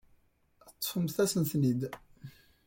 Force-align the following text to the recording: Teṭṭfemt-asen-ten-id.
Teṭṭfemt-asen-ten-id. 0.67 1.81